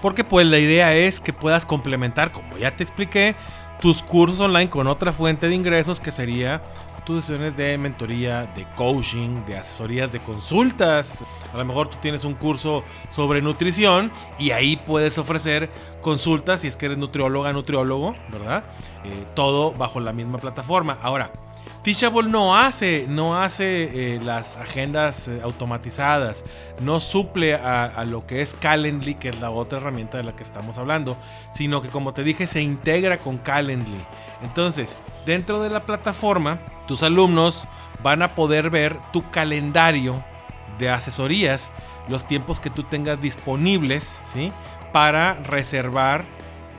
Porque 0.01 0.23
pues 0.23 0.45
la 0.45 0.59
idea 0.59 0.93
es 0.95 1.19
que 1.19 1.33
puedas 1.33 1.65
complementar, 1.65 2.31
como 2.31 2.57
ya 2.57 2.75
te 2.75 2.83
expliqué, 2.83 3.35
tus 3.81 4.01
cursos 4.01 4.39
online 4.39 4.69
con 4.69 4.87
otra 4.87 5.11
fuente 5.11 5.47
de 5.47 5.55
ingresos 5.55 5.99
que 5.99 6.11
sería 6.11 6.61
tus 7.05 7.23
sesiones 7.23 7.55
de 7.55 7.77
mentoría, 7.77 8.51
de 8.53 8.65
coaching, 8.75 9.45
de 9.45 9.57
asesorías, 9.57 10.11
de 10.11 10.19
consultas. 10.19 11.19
A 11.53 11.57
lo 11.57 11.63
mejor 11.63 11.89
tú 11.89 11.97
tienes 12.01 12.25
un 12.25 12.33
curso 12.33 12.83
sobre 13.09 13.41
nutrición 13.41 14.11
y 14.37 14.51
ahí 14.51 14.75
puedes 14.75 15.17
ofrecer 15.17 15.69
consultas 16.01 16.59
si 16.59 16.67
es 16.67 16.75
que 16.75 16.87
eres 16.87 16.97
nutrióloga, 16.97 17.53
nutriólogo, 17.53 18.13
¿verdad? 18.29 18.65
Eh, 19.05 19.25
todo 19.35 19.71
bajo 19.71 20.01
la 20.01 20.11
misma 20.11 20.37
plataforma. 20.37 20.97
Ahora, 21.01 21.31
Teachable 21.83 22.29
no 22.29 22.57
hace, 22.57 23.05
no 23.07 23.41
hace 23.41 24.15
eh, 24.15 24.19
las 24.21 24.57
agendas 24.57 25.27
eh, 25.27 25.39
automatizadas, 25.43 26.43
no 26.81 26.99
suple 26.99 27.55
a, 27.55 28.03
lo 28.05 28.25
que 28.27 28.41
es 28.41 28.53
Calendly, 28.53 29.15
que 29.15 29.29
es 29.29 29.39
la 29.39 29.51
otra 29.51 29.79
herramienta 29.79 30.17
de 30.17 30.23
la 30.23 30.35
que 30.35 30.43
estamos 30.43 30.77
hablando, 30.77 31.17
sino 31.53 31.81
que 31.81 31.89
como 31.89 32.13
te 32.13 32.23
dije 32.23 32.47
se 32.47 32.61
integra 32.61 33.17
con 33.17 33.37
Calendly. 33.37 33.99
Entonces, 34.43 34.95
dentro 35.25 35.61
de 35.61 35.69
la 35.69 35.85
plataforma, 35.85 36.59
tus 36.87 37.03
alumnos 37.03 37.67
van 38.03 38.21
a 38.21 38.35
poder 38.35 38.69
ver 38.69 38.97
tu 39.13 39.29
calendario 39.31 40.23
de 40.77 40.89
asesorías, 40.89 41.71
los 42.07 42.27
tiempos 42.27 42.59
que 42.59 42.69
tú 42.69 42.83
tengas 42.83 43.21
disponibles, 43.21 44.19
¿sí? 44.31 44.51
Para 44.93 45.35
reservar 45.35 46.25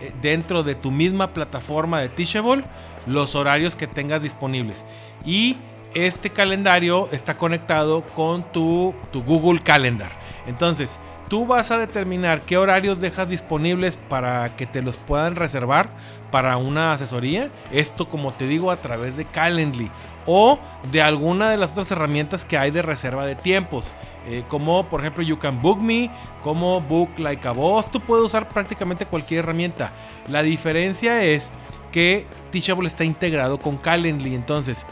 eh, 0.00 0.12
dentro 0.20 0.62
de 0.62 0.74
tu 0.74 0.90
misma 0.90 1.32
plataforma 1.32 2.00
de 2.00 2.08
Teachable 2.08 2.64
los 3.08 3.34
horarios 3.34 3.76
que 3.76 3.86
tengas 3.86 4.22
disponibles. 4.22 4.84
Y 5.24 5.56
este 5.94 6.30
calendario 6.30 7.08
está 7.12 7.36
conectado 7.36 8.02
con 8.14 8.44
tu, 8.52 8.94
tu 9.10 9.22
Google 9.22 9.60
Calendar. 9.60 10.12
Entonces, 10.46 10.98
tú 11.28 11.46
vas 11.46 11.70
a 11.70 11.78
determinar 11.78 12.42
qué 12.42 12.56
horarios 12.56 13.00
dejas 13.00 13.28
disponibles 13.28 13.96
para 13.96 14.56
que 14.56 14.66
te 14.66 14.82
los 14.82 14.96
puedan 14.96 15.36
reservar 15.36 15.90
para 16.30 16.56
una 16.56 16.92
asesoría. 16.92 17.50
Esto, 17.70 18.08
como 18.08 18.32
te 18.32 18.46
digo, 18.46 18.70
a 18.70 18.76
través 18.76 19.16
de 19.16 19.24
Calendly 19.24 19.90
o 20.26 20.58
de 20.90 21.00
alguna 21.00 21.50
de 21.50 21.56
las 21.56 21.72
otras 21.72 21.90
herramientas 21.90 22.44
que 22.44 22.58
hay 22.58 22.70
de 22.70 22.82
reserva 22.82 23.24
de 23.24 23.34
tiempos. 23.34 23.94
Eh, 24.26 24.44
como 24.46 24.84
por 24.84 25.00
ejemplo 25.00 25.22
You 25.22 25.38
Can 25.38 25.62
Book 25.62 25.80
Me, 25.80 26.10
como 26.42 26.82
Book 26.82 27.18
Like 27.18 27.48
a 27.48 27.52
Boss. 27.52 27.90
Tú 27.90 28.00
puedes 28.00 28.26
usar 28.26 28.48
prácticamente 28.48 29.06
cualquier 29.06 29.44
herramienta. 29.44 29.90
La 30.28 30.42
diferencia 30.42 31.22
es 31.24 31.50
que 31.98 32.26
Teachable 32.52 32.86
está 32.86 33.02
integrado 33.02 33.58
con 33.58 33.76
Calendly. 33.76 34.36
Entonces, 34.36 34.86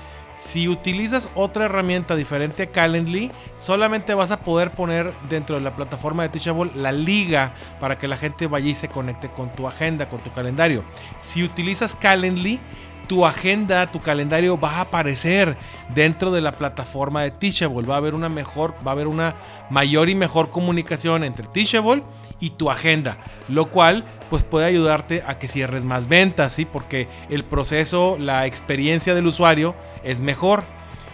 si 0.45 0.67
utilizas 0.67 1.29
otra 1.37 1.67
herramienta 1.67 2.17
diferente 2.17 2.65
a 2.65 2.67
Calendly, 2.67 3.31
solamente 3.57 4.13
vas 4.13 4.33
a 4.33 4.41
poder 4.41 4.73
poner 4.73 5.13
dentro 5.31 5.55
de 5.55 5.63
la 5.63 5.77
plataforma 5.77 6.25
de 6.25 6.31
Teachable 6.31 6.73
la 6.75 6.91
liga 6.91 7.53
para 7.79 7.97
que 7.97 8.09
la 8.09 8.17
gente 8.17 8.49
vaya 8.49 8.71
y 8.71 8.75
se 8.75 8.89
conecte 8.89 9.29
con 9.29 9.53
tu 9.53 9.69
agenda, 9.69 10.09
con 10.09 10.19
tu 10.19 10.33
calendario. 10.33 10.83
Si 11.21 11.45
utilizas 11.45 11.95
Calendly, 11.95 12.59
tu 13.07 13.27
agenda, 13.27 13.87
tu 13.87 14.01
calendario 14.01 14.59
va 14.59 14.77
a 14.77 14.81
aparecer 14.83 15.57
dentro 15.95 16.31
de 16.31 16.41
la 16.41 16.53
plataforma 16.53 17.23
de 17.23 17.31
Teachable. 17.31 17.87
Va 17.87 17.95
a 17.95 17.99
haber 17.99 18.15
una 18.15 18.29
mejor, 18.29 18.75
va 18.87 18.91
a 18.91 18.95
haber 18.95 19.07
una 19.07 19.37
mayor 19.71 20.09
y 20.09 20.15
mejor 20.15 20.51
comunicación 20.51 21.25
entre 21.25 21.47
Teachable 21.47 22.03
y 22.41 22.51
tu 22.51 22.71
agenda, 22.71 23.19
lo 23.49 23.67
cual 23.67 24.05
pues 24.29 24.43
puede 24.43 24.67
ayudarte 24.67 25.23
a 25.27 25.39
que 25.39 25.49
cierres 25.49 25.85
más 25.85 26.09
ventas, 26.09 26.53
¿sí? 26.53 26.65
Porque 26.65 27.09
el 27.31 27.45
proceso, 27.45 28.17
la 28.19 28.47
experiencia 28.47 29.15
del 29.15 29.27
usuario 29.27 29.75
es 30.03 30.21
mejor. 30.21 30.65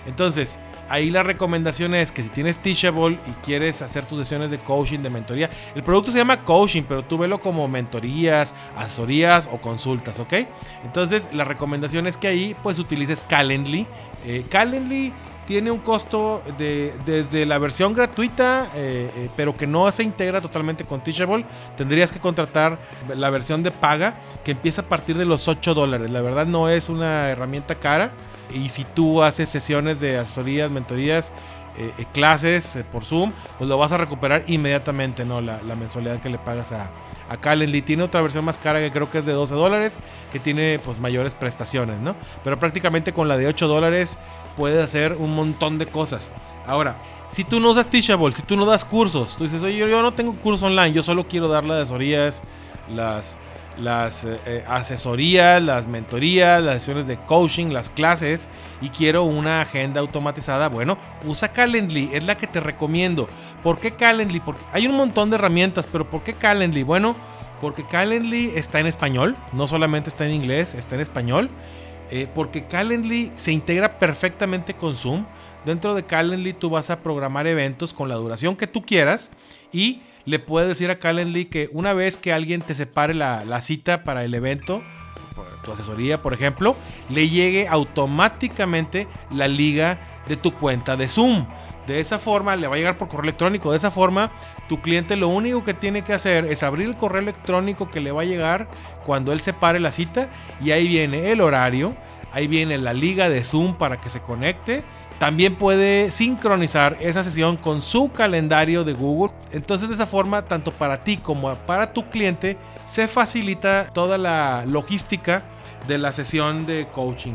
Entonces, 0.07 0.59
ahí 0.93 1.09
la 1.09 1.23
recomendación 1.23 1.95
es 1.95 2.13
que 2.13 2.23
si 2.23 2.29
tienes 2.29 2.61
Teachable 2.61 3.19
y 3.27 3.31
quieres 3.43 3.81
hacer 3.81 4.05
tus 4.05 4.19
sesiones 4.21 4.51
de 4.51 4.59
coaching, 4.59 4.99
de 4.99 5.09
mentoría, 5.09 5.49
el 5.75 5.83
producto 5.83 6.13
se 6.13 6.19
llama 6.19 6.45
coaching, 6.45 6.83
pero 6.87 7.03
tú 7.03 7.17
velo 7.17 7.41
como 7.41 7.67
mentorías, 7.67 8.53
asesorías 8.77 9.49
o 9.51 9.59
consultas, 9.59 10.19
¿ok? 10.19 10.35
Entonces, 10.85 11.31
la 11.33 11.45
recomendación 11.45 12.07
es 12.07 12.19
que 12.19 12.29
ahí 12.29 12.55
pues 12.63 12.79
utilices 12.79 13.25
Calendly. 13.25 13.87
Eh, 14.27 14.45
Calendly 14.51 15.15
tiene 15.53 15.71
un 15.71 15.81
costo 15.81 16.41
de, 16.57 16.95
desde 17.05 17.45
la 17.45 17.59
versión 17.59 17.93
gratuita, 17.93 18.71
eh, 18.75 19.11
eh, 19.15 19.29
pero 19.37 19.55
que 19.55 19.67
no 19.67 19.93
se 19.93 20.03
integra 20.03 20.41
totalmente 20.41 20.87
con 20.87 21.05
Teachable. 21.05 21.45
Tendrías 21.77 22.11
que 22.11 22.19
contratar 22.19 22.79
la 23.15 23.29
versión 23.29 23.63
de 23.63 23.71
paga, 23.71 24.15
que 24.45 24.53
empieza 24.53 24.81
a 24.81 24.87
partir 24.87 25.19
de 25.19 25.27
los 25.27 25.49
8 25.49 25.75
dólares. 25.75 26.09
La 26.09 26.23
verdad 26.23 26.47
no 26.47 26.71
es 26.71 26.89
una 26.89 27.29
herramienta 27.29 27.75
cara. 27.75 28.13
Y 28.55 28.71
si 28.71 28.85
tú 28.85 29.23
haces 29.23 29.51
sesiones 29.51 30.01
de 30.01 30.17
asesorías, 30.17 30.71
mentorías, 30.71 31.31
eh, 31.77 32.07
clases 32.15 32.79
por 32.91 33.05
Zoom, 33.05 33.31
pues 33.59 33.69
lo 33.69 33.77
vas 33.77 33.93
a 33.93 33.99
recuperar 33.99 34.45
inmediatamente, 34.47 35.27
¿no? 35.27 35.43
La, 35.43 35.59
mensualidad 35.79 36.19
que 36.23 36.31
le 36.31 36.39
pagas 36.39 36.73
a, 36.73 36.87
a 37.29 37.37
Calendly. 37.37 37.83
Tiene 37.83 38.05
otra 38.05 38.23
versión 38.23 38.47
más 38.47 38.57
cara 38.57 38.81
que 38.81 38.91
creo 38.91 39.11
que 39.11 39.19
es 39.19 39.27
de 39.27 39.33
12 39.33 39.55
dólares, 39.55 39.99
que 40.33 40.39
tiene 40.39 40.81
pues 40.83 40.99
mayores 40.99 41.35
prestaciones, 41.35 42.01
¿no? 42.01 42.17
Pero 42.43 42.59
prácticamente 42.59 43.13
con 43.13 43.29
la 43.29 43.37
de 43.37 43.49
8 43.49 43.69
dólares 43.69 44.17
puede 44.57 44.83
hacer 44.83 45.17
un 45.19 45.35
montón 45.35 45.79
de 45.79 45.87
cosas. 45.87 46.31
Ahora, 46.67 46.97
si 47.33 47.45
tú 47.45 47.61
no 47.61 47.71
usas 47.71 47.87
Teachable, 47.87 48.33
si 48.33 48.43
tú 48.43 48.57
no 48.57 48.67
das 48.67 48.85
cursos, 48.85 49.37
tú 49.37 49.45
dices, 49.45 49.63
oye, 49.63 49.79
yo, 49.79 50.03
no 50.03 50.13
tengo 50.13 50.35
curso 50.35 50.67
online, 50.67 50.93
yo 50.93 51.03
solo 51.03 51.27
quiero 51.27 51.49
dar 51.49 51.65
las 51.65 51.83
asesorías, 51.83 52.43
las, 52.95 53.39
las 53.79 54.25
eh, 54.25 54.39
eh, 54.47 54.65
asesorías, 54.69 55.63
las 55.63 55.87
mentorías, 55.87 56.63
las 56.63 56.75
sesiones 56.75 57.07
de 57.07 57.17
coaching, 57.17 57.69
las 57.69 57.89
clases 57.89 58.49
y 58.83 58.91
quiero 58.91 59.23
una 59.23 59.63
agenda 59.63 60.01
automatizada, 60.01 60.69
bueno, 60.69 60.99
usa 61.25 61.53
Calendly, 61.53 62.11
es 62.13 62.25
la 62.25 62.37
que 62.37 62.47
te 62.47 62.61
recomiendo. 62.61 63.29
¿Por 63.63 63.79
qué 63.79 63.93
Calendly? 63.93 64.41
Porque 64.41 64.61
hay 64.73 64.87
un 64.87 64.97
montón 64.97 65.31
de 65.31 65.37
herramientas, 65.37 65.89
pero 65.91 66.11
¿por 66.11 66.23
qué 66.23 66.35
Calendly? 66.35 66.83
Bueno, 66.83 67.17
porque 67.63 67.85
Calendly 67.85 68.53
está 68.57 68.81
en 68.81 68.89
español, 68.89 69.37
no 69.53 69.67
solamente 69.67 70.11
está 70.11 70.27
en 70.27 70.35
inglés, 70.35 70.75
está 70.75 70.97
en 70.97 71.01
español. 71.01 71.49
Eh, 72.15 72.29
porque 72.35 72.67
Calendly 72.67 73.33
se 73.37 73.53
integra 73.53 73.99
perfectamente 73.99 74.75
con 74.75 74.95
Zoom. 74.95 75.25
Dentro 75.65 75.95
de 75.95 76.03
Calendly 76.03 76.53
tú 76.53 76.69
vas 76.69 76.91
a 76.91 77.01
programar 77.01 77.47
eventos 77.47 77.95
con 77.95 78.11
la 78.11 78.17
duración 78.17 78.55
que 78.55 78.67
tú 78.67 78.83
quieras 78.83 79.31
y 79.73 80.03
le 80.27 80.39
puedes 80.39 80.69
decir 80.69 80.91
a 80.91 80.97
Calendly 80.97 81.47
que 81.47 81.71
una 81.73 81.95
vez 81.95 82.19
que 82.19 82.35
alguien 82.35 82.61
te 82.61 82.75
separe 82.75 83.15
la, 83.15 83.47
la 83.47 83.63
cita 83.63 84.05
para 84.05 84.25
el 84.25 84.35
evento, 84.35 84.83
tu 85.65 85.73
asesoría 85.73 86.21
por 86.21 86.35
ejemplo, 86.35 86.77
le 87.09 87.31
llegue 87.31 87.67
automáticamente 87.67 89.09
la 89.31 89.49
liga 89.49 89.99
de 90.29 90.37
tu 90.37 90.53
cuenta 90.53 90.97
de 90.97 91.09
Zoom. 91.09 91.47
De 91.87 91.99
esa 92.01 92.19
forma 92.19 92.55
le 92.57 92.69
va 92.69 92.77
a 92.77 92.79
llegar 92.79 92.99
por 92.99 93.09
correo 93.09 93.25
electrónico. 93.25 93.71
De 93.73 93.77
esa 93.77 93.91
forma, 93.91 94.31
tu 94.69 94.81
cliente 94.81 95.17
lo 95.17 95.29
único 95.29 95.65
que 95.65 95.75
tiene 95.75 96.03
que 96.03 96.13
hacer 96.13 96.45
es 96.45 96.63
abrir 96.63 96.89
el 96.89 96.97
correo 96.97 97.21
electrónico 97.21 97.91
que 97.91 98.01
le 98.01 98.13
va 98.13 98.23
a 98.23 98.25
llegar 98.25 98.69
cuando 99.05 99.33
él 99.33 99.41
se 99.41 99.53
pare 99.53 99.81
la 99.81 99.91
cita 99.91 100.29
y 100.63 100.71
ahí 100.71 100.87
viene 100.87 101.33
el 101.33 101.41
horario, 101.41 101.95
ahí 102.33 102.47
viene 102.47 102.79
la 102.79 102.93
liga 102.93 103.29
de 103.29 103.43
Zoom 103.43 103.75
para 103.75 104.01
que 104.01 104.11
se 104.11 104.21
conecte. 104.21 104.85
También 105.19 105.55
puede 105.57 106.11
sincronizar 106.11 106.97
esa 107.01 107.23
sesión 107.23 107.57
con 107.57 107.83
su 107.83 108.11
calendario 108.11 108.85
de 108.85 108.93
Google. 108.93 109.33
Entonces 109.53 109.89
de 109.89 109.95
esa 109.95 110.07
forma, 110.07 110.43
tanto 110.43 110.73
para 110.73 111.05
ti 111.05 111.17
como 111.17 111.55
para 111.55 111.93
tu 111.93 112.11
cliente, 112.11 112.57
se 112.91 113.09
facilita 113.09 113.91
toda 113.93 114.19
la 114.19 114.65
logística 114.67 115.45
de 115.87 115.99
la 115.99 116.13
sesión 116.13 116.67
de 116.67 116.87
coaching 116.93 117.35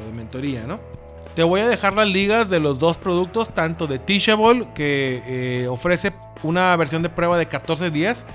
o 0.00 0.06
de 0.06 0.12
mentoría, 0.12 0.64
¿no? 0.66 1.01
Te 1.34 1.42
voy 1.42 1.60
a 1.60 1.68
dejar 1.68 1.94
las 1.94 2.08
ligas 2.08 2.50
de 2.50 2.60
los 2.60 2.78
dos 2.78 2.98
productos, 2.98 3.54
tanto 3.54 3.86
de 3.86 3.98
Teachable, 3.98 4.68
que 4.74 5.22
eh, 5.26 5.68
ofrece 5.68 6.12
una 6.42 6.76
versión 6.76 7.02
de 7.02 7.08
prueba 7.08 7.38
de 7.38 7.46
14 7.46 7.90
días, 7.90 8.26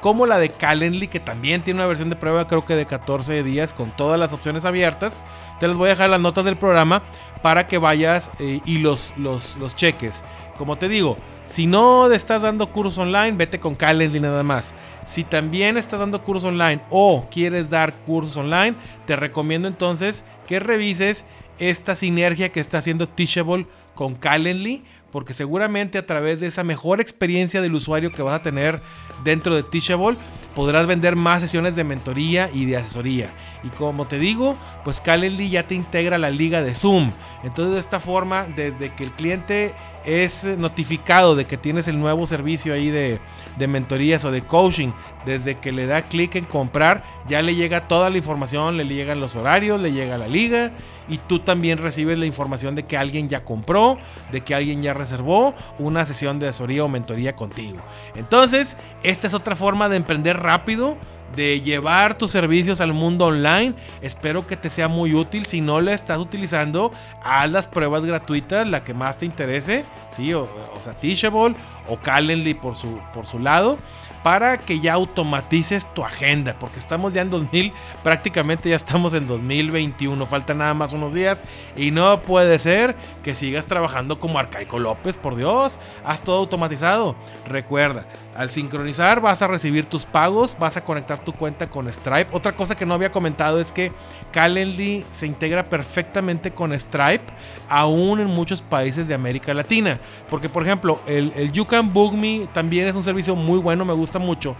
como 0.00 0.26
la 0.26 0.38
de 0.38 0.48
Calendly, 0.48 1.06
que 1.06 1.20
también 1.20 1.62
tiene 1.62 1.78
una 1.78 1.86
versión 1.86 2.10
de 2.10 2.16
prueba, 2.16 2.48
creo 2.48 2.66
que 2.66 2.74
de 2.74 2.86
14 2.86 3.44
días, 3.44 3.72
con 3.72 3.92
todas 3.92 4.18
las 4.18 4.32
opciones 4.32 4.64
abiertas. 4.64 5.20
Te 5.60 5.68
les 5.68 5.76
voy 5.76 5.86
a 5.86 5.90
dejar 5.90 6.10
las 6.10 6.20
notas 6.20 6.44
del 6.44 6.56
programa 6.56 7.04
para 7.42 7.68
que 7.68 7.78
vayas 7.78 8.28
eh, 8.40 8.60
y 8.64 8.78
los, 8.78 9.14
los, 9.16 9.56
los 9.58 9.76
cheques. 9.76 10.24
Como 10.58 10.76
te 10.76 10.88
digo, 10.88 11.16
si 11.44 11.68
no 11.68 12.10
estás 12.10 12.42
dando 12.42 12.72
curso 12.72 13.02
online, 13.02 13.32
vete 13.32 13.60
con 13.60 13.76
Calendly 13.76 14.18
nada 14.18 14.42
más. 14.42 14.74
Si 15.06 15.22
también 15.22 15.76
estás 15.76 16.00
dando 16.00 16.22
curso 16.22 16.48
online 16.48 16.82
o 16.90 17.26
quieres 17.30 17.70
dar 17.70 17.92
cursos 17.92 18.36
online, 18.36 18.74
te 19.06 19.14
recomiendo 19.14 19.68
entonces 19.68 20.24
que 20.48 20.58
revises 20.58 21.24
esta 21.58 21.94
sinergia 21.94 22.50
que 22.50 22.60
está 22.60 22.78
haciendo 22.78 23.08
Teachable 23.08 23.66
con 23.94 24.14
Calendly 24.14 24.84
porque 25.12 25.34
seguramente 25.34 25.98
a 25.98 26.06
través 26.06 26.40
de 26.40 26.48
esa 26.48 26.64
mejor 26.64 27.00
experiencia 27.00 27.60
del 27.60 27.74
usuario 27.74 28.10
que 28.10 28.22
vas 28.22 28.40
a 28.40 28.42
tener 28.42 28.80
dentro 29.22 29.54
de 29.54 29.62
Teachable, 29.62 30.16
podrás 30.54 30.86
vender 30.86 31.16
más 31.16 31.42
sesiones 31.42 31.76
de 31.76 31.84
mentoría 31.84 32.48
y 32.52 32.64
de 32.64 32.78
asesoría. 32.78 33.30
Y 33.62 33.68
como 33.68 34.06
te 34.06 34.18
digo, 34.18 34.56
pues 34.84 35.00
Calendly 35.00 35.50
ya 35.50 35.66
te 35.66 35.74
integra 35.74 36.18
la 36.18 36.30
liga 36.30 36.62
de 36.62 36.74
Zoom. 36.74 37.12
Entonces 37.44 37.74
de 37.74 37.80
esta 37.80 38.00
forma, 38.00 38.46
desde 38.56 38.92
que 38.94 39.04
el 39.04 39.12
cliente 39.12 39.72
es 40.04 40.44
notificado 40.44 41.36
de 41.36 41.44
que 41.44 41.56
tienes 41.56 41.88
el 41.88 41.98
nuevo 41.98 42.26
servicio 42.26 42.74
ahí 42.74 42.90
de, 42.90 43.18
de 43.56 43.68
mentorías 43.68 44.24
o 44.24 44.30
de 44.30 44.42
coaching, 44.42 44.90
desde 45.24 45.58
que 45.58 45.72
le 45.72 45.86
da 45.86 46.02
clic 46.02 46.34
en 46.36 46.44
comprar, 46.44 47.04
ya 47.28 47.42
le 47.42 47.54
llega 47.54 47.88
toda 47.88 48.10
la 48.10 48.18
información, 48.18 48.76
le 48.76 48.84
llegan 48.86 49.20
los 49.20 49.36
horarios, 49.36 49.80
le 49.80 49.92
llega 49.92 50.18
la 50.18 50.28
liga 50.28 50.72
y 51.08 51.18
tú 51.18 51.40
también 51.40 51.78
recibes 51.78 52.18
la 52.18 52.26
información 52.26 52.74
de 52.74 52.84
que 52.84 52.96
alguien 52.96 53.28
ya 53.28 53.44
compró, 53.44 53.98
de 54.30 54.40
que 54.42 54.54
alguien 54.54 54.82
ya 54.82 54.94
reservó 54.94 55.54
una 55.78 56.04
sesión 56.04 56.38
de 56.38 56.48
asesoría 56.48 56.84
o 56.84 56.88
mentoría 56.88 57.36
contigo. 57.36 57.78
Entonces, 58.14 58.76
esta 59.02 59.26
es 59.26 59.34
otra 59.34 59.56
forma 59.56 59.88
de 59.88 59.96
emprender 59.96 60.38
rápido 60.38 60.96
de 61.34 61.60
llevar 61.60 62.18
tus 62.18 62.30
servicios 62.30 62.80
al 62.80 62.92
mundo 62.92 63.26
online. 63.26 63.74
Espero 64.00 64.46
que 64.46 64.56
te 64.56 64.70
sea 64.70 64.88
muy 64.88 65.14
útil. 65.14 65.46
Si 65.46 65.60
no 65.60 65.80
la 65.80 65.92
estás 65.92 66.18
utilizando, 66.18 66.92
haz 67.22 67.50
las 67.50 67.66
pruebas 67.66 68.04
gratuitas, 68.04 68.68
la 68.68 68.84
que 68.84 68.94
más 68.94 69.18
te 69.18 69.26
interese, 69.26 69.84
¿sí? 70.16 70.32
O, 70.34 70.48
sea, 70.80 70.94
Teachable 70.94 71.54
o 71.88 71.96
Calendly 71.96 72.54
por 72.54 72.74
su, 72.74 72.98
por 73.12 73.26
su 73.26 73.38
lado 73.38 73.78
para 74.22 74.58
que 74.58 74.80
ya 74.80 74.94
automatices 74.94 75.92
tu 75.94 76.04
agenda, 76.04 76.54
porque 76.58 76.78
estamos 76.78 77.12
ya 77.12 77.22
en 77.22 77.30
2000, 77.30 77.72
prácticamente 78.02 78.68
ya 78.68 78.76
estamos 78.76 79.14
en 79.14 79.26
2021, 79.26 80.24
falta 80.26 80.54
nada 80.54 80.74
más 80.74 80.92
unos 80.92 81.12
días 81.12 81.42
y 81.76 81.90
no 81.90 82.20
puede 82.20 82.58
ser 82.58 82.94
que 83.22 83.34
sigas 83.34 83.66
trabajando 83.66 84.20
como 84.20 84.38
Arcaico 84.38 84.78
López, 84.78 85.16
por 85.16 85.36
Dios, 85.36 85.78
haz 86.04 86.22
todo 86.22 86.38
automatizado. 86.38 87.16
Recuerda, 87.46 88.06
al 88.34 88.50
sincronizar 88.50 89.20
vas 89.20 89.42
a 89.42 89.46
recibir 89.46 89.86
tus 89.86 90.06
pagos, 90.06 90.56
vas 90.58 90.76
a 90.76 90.84
conectar 90.84 91.20
tu 91.20 91.32
cuenta 91.32 91.66
con 91.68 91.92
Stripe. 91.92 92.28
Otra 92.32 92.52
cosa 92.52 92.74
que 92.74 92.86
no 92.86 92.94
había 92.94 93.12
comentado 93.12 93.60
es 93.60 93.72
que 93.72 93.92
Calendly 94.32 95.04
se 95.14 95.26
integra 95.26 95.68
perfectamente 95.68 96.50
con 96.52 96.72
Stripe, 96.72 97.24
aún 97.68 98.20
en 98.20 98.28
muchos 98.28 98.62
países 98.62 99.06
de 99.06 99.14
América 99.14 99.52
Latina. 99.52 100.00
Porque, 100.30 100.48
por 100.48 100.62
ejemplo, 100.62 101.00
el, 101.06 101.32
el 101.36 101.52
You 101.52 101.66
Can 101.66 101.92
Book 101.92 102.14
Me 102.14 102.48
también 102.52 102.88
es 102.88 102.94
un 102.94 103.04
servicio 103.04 103.36
muy 103.36 103.58
bueno, 103.58 103.84
me 103.84 103.92
gusta 103.92 104.18
mucho. 104.18 104.56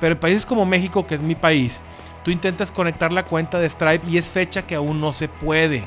Pero 0.00 0.14
en 0.14 0.20
países 0.20 0.46
como 0.46 0.64
México, 0.64 1.06
que 1.06 1.16
es 1.16 1.22
mi 1.22 1.34
país, 1.34 1.82
tú 2.24 2.30
intentas 2.30 2.70
conectar 2.70 3.12
la 3.12 3.24
cuenta 3.24 3.58
de 3.58 3.68
Stripe 3.68 4.06
y 4.08 4.18
es 4.18 4.26
fecha 4.26 4.62
que 4.62 4.76
aún 4.76 5.00
no 5.00 5.12
se 5.12 5.28
puede. 5.28 5.86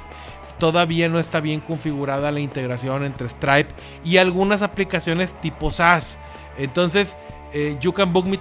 Todavía 0.58 1.10
no 1.10 1.20
está 1.20 1.42
bien 1.42 1.60
configurada 1.60 2.32
la 2.32 2.40
integración 2.40 3.04
entre 3.04 3.28
Stripe 3.28 3.74
y 4.04 4.18
algunas 4.18 4.62
aplicaciones 4.62 5.34
tipo 5.42 5.70
SaaS. 5.70 6.18
Entonces, 6.58 7.16
eh, 7.58 7.78
You 7.80 7.94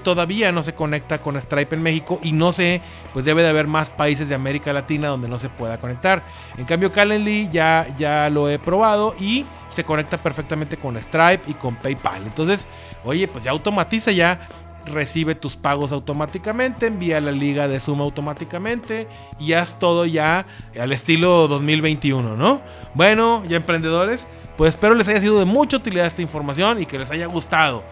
todavía 0.02 0.50
no 0.50 0.64
se 0.64 0.74
conecta 0.74 1.18
con 1.18 1.40
Stripe 1.40 1.76
en 1.76 1.82
México 1.82 2.18
y 2.20 2.32
no 2.32 2.50
sé, 2.50 2.80
pues 3.12 3.24
debe 3.24 3.44
de 3.44 3.48
haber 3.48 3.68
más 3.68 3.88
países 3.88 4.28
de 4.28 4.34
América 4.34 4.72
Latina 4.72 5.06
donde 5.06 5.28
no 5.28 5.38
se 5.38 5.48
pueda 5.48 5.78
conectar. 5.78 6.22
En 6.58 6.64
cambio, 6.64 6.90
Calendly 6.90 7.48
ya, 7.52 7.86
ya 7.96 8.28
lo 8.28 8.48
he 8.48 8.58
probado 8.58 9.14
y 9.20 9.46
se 9.68 9.84
conecta 9.84 10.18
perfectamente 10.18 10.76
con 10.76 11.00
Stripe 11.00 11.42
y 11.46 11.54
con 11.54 11.76
PayPal. 11.76 12.24
Entonces, 12.24 12.66
oye, 13.04 13.28
pues 13.28 13.44
ya 13.44 13.52
automatiza 13.52 14.10
ya. 14.10 14.48
Recibe 14.84 15.34
tus 15.34 15.56
pagos 15.56 15.92
automáticamente, 15.92 16.86
envía 16.86 17.18
la 17.20 17.32
liga 17.32 17.68
de 17.68 17.80
Zoom 17.80 18.02
automáticamente 18.02 19.06
y 19.38 19.54
haz 19.54 19.78
todo 19.78 20.04
ya 20.04 20.44
al 20.78 20.92
estilo 20.92 21.48
2021, 21.48 22.36
¿no? 22.36 22.60
Bueno, 22.92 23.42
ya 23.46 23.56
emprendedores, 23.56 24.26
pues 24.58 24.70
espero 24.70 24.94
les 24.94 25.08
haya 25.08 25.22
sido 25.22 25.38
de 25.38 25.46
mucha 25.46 25.78
utilidad 25.78 26.04
esta 26.04 26.20
información 26.20 26.82
y 26.82 26.86
que 26.86 26.98
les 26.98 27.10
haya 27.10 27.26
gustado. 27.26 27.82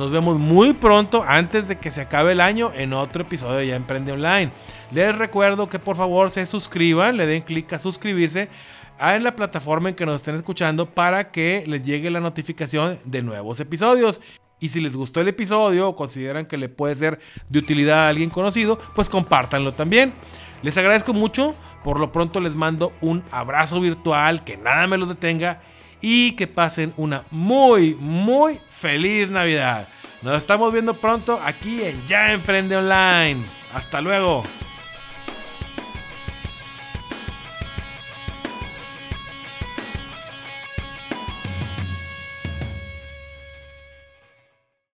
Nos 0.00 0.10
vemos 0.10 0.38
muy 0.38 0.72
pronto 0.72 1.22
antes 1.28 1.68
de 1.68 1.76
que 1.76 1.90
se 1.90 2.00
acabe 2.00 2.32
el 2.32 2.40
año 2.40 2.72
en 2.74 2.94
otro 2.94 3.20
episodio 3.20 3.56
de 3.56 3.66
Ya 3.66 3.76
Emprende 3.76 4.12
Online. 4.12 4.50
Les 4.92 5.14
recuerdo 5.14 5.68
que 5.68 5.78
por 5.78 5.94
favor 5.94 6.30
se 6.30 6.46
suscriban, 6.46 7.18
le 7.18 7.26
den 7.26 7.42
clic 7.42 7.70
a 7.74 7.78
suscribirse 7.78 8.48
en 8.98 9.22
la 9.22 9.36
plataforma 9.36 9.90
en 9.90 9.94
que 9.94 10.06
nos 10.06 10.14
estén 10.14 10.36
escuchando 10.36 10.86
para 10.86 11.30
que 11.30 11.64
les 11.66 11.82
llegue 11.82 12.08
la 12.08 12.20
notificación 12.20 12.98
de 13.04 13.20
nuevos 13.20 13.60
episodios. 13.60 14.22
Y 14.58 14.70
si 14.70 14.80
les 14.80 14.96
gustó 14.96 15.20
el 15.20 15.28
episodio 15.28 15.90
o 15.90 15.96
consideran 15.96 16.46
que 16.46 16.56
le 16.56 16.70
puede 16.70 16.96
ser 16.96 17.20
de 17.50 17.58
utilidad 17.58 18.06
a 18.06 18.08
alguien 18.08 18.30
conocido, 18.30 18.78
pues 18.94 19.10
compártanlo 19.10 19.74
también. 19.74 20.14
Les 20.62 20.78
agradezco 20.78 21.12
mucho. 21.12 21.54
Por 21.84 22.00
lo 22.00 22.10
pronto 22.10 22.40
les 22.40 22.54
mando 22.54 22.94
un 23.02 23.22
abrazo 23.30 23.78
virtual, 23.82 24.44
que 24.44 24.56
nada 24.56 24.86
me 24.86 24.96
los 24.96 25.10
detenga 25.10 25.60
y 26.00 26.32
que 26.32 26.46
pasen 26.46 26.92
una 26.96 27.24
muy, 27.30 27.94
muy 27.94 28.60
feliz 28.70 29.30
Navidad. 29.30 29.88
Nos 30.22 30.36
estamos 30.36 30.70
viendo 30.72 30.94
pronto 30.94 31.40
aquí 31.42 31.82
en 31.82 32.06
Ya 32.06 32.32
Emprende 32.32 32.76
Online. 32.76 33.42
Hasta 33.72 34.02
luego. 34.02 34.42